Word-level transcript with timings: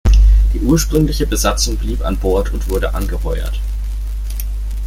Die 0.51 0.59
ursprüngliche 0.61 1.27
Besatzung 1.27 1.77
blieb 1.77 2.03
an 2.03 2.17
Bord 2.17 2.51
und 2.53 2.67
wurde 2.71 2.95
angeheuert. 2.95 3.59